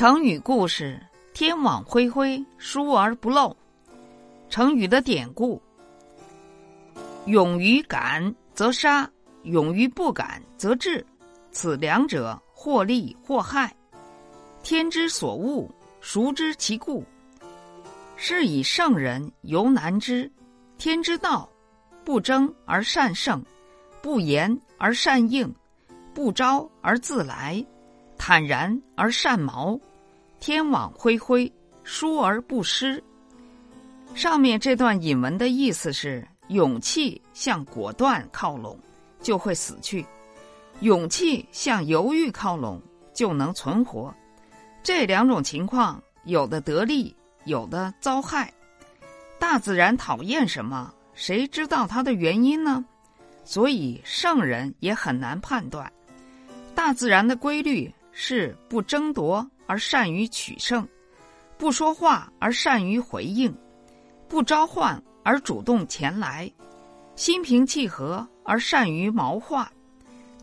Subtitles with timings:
[0.00, 0.98] 成语故事：
[1.34, 3.54] 天网恢恢，疏而不漏。
[4.48, 5.60] 成语的典故：
[7.26, 9.06] 勇于敢则杀，
[9.42, 11.04] 勇于不敢则治。
[11.52, 13.76] 此两者，或利或害。
[14.62, 15.68] 天之所恶，
[16.00, 17.04] 孰知其故？
[18.16, 20.32] 是以圣人犹难知。
[20.78, 21.46] 天之道，
[22.06, 23.44] 不争而善胜，
[24.00, 25.54] 不言而善应，
[26.14, 27.62] 不招而自来，
[28.16, 29.78] 坦然而善谋。
[30.40, 31.52] 天网恢恢，
[31.84, 33.02] 疏而不失。
[34.14, 38.76] 上面这段引文的意思是：勇气向果断靠拢，
[39.20, 40.02] 就会死去；
[40.80, 42.80] 勇气向犹豫靠拢，
[43.12, 44.12] 就能存活。
[44.82, 48.52] 这两种情况，有的得利，有的遭害。
[49.38, 50.92] 大自然讨厌什么？
[51.14, 52.82] 谁知道它的原因呢？
[53.44, 55.92] 所以圣人也很难判断。
[56.74, 59.46] 大自然的规律是不争夺。
[59.70, 60.84] 而善于取胜，
[61.56, 63.56] 不说话而善于回应，
[64.28, 66.52] 不召唤而主动前来，
[67.14, 69.70] 心平气和而善于谋划。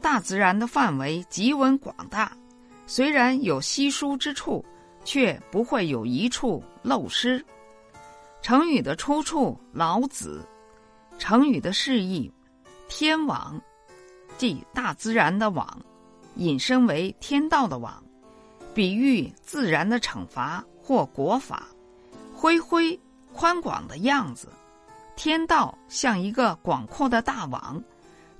[0.00, 2.30] 大自然的范围极为广大，
[2.86, 4.64] 虽然有稀疏之处，
[5.04, 7.44] 却不会有一处漏失。
[8.40, 10.46] 成语的出处：老子。
[11.18, 12.32] 成语的释义：
[12.88, 13.60] 天网，
[14.38, 15.66] 即大自然的网，
[16.36, 18.00] 引申为天道的网。
[18.76, 21.66] 比喻自然的惩罚或国法，
[22.34, 23.00] 恢恢
[23.32, 24.48] 宽广的样子，
[25.16, 27.82] 天道像一个广阔的大网，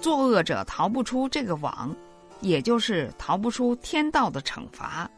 [0.00, 1.92] 作恶者逃不出这个网，
[2.42, 5.10] 也就是逃不出天道的惩罚，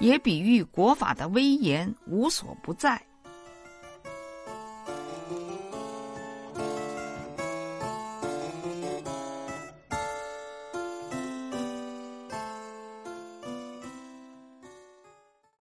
[0.00, 3.00] 也比喻国法的威严无所不在。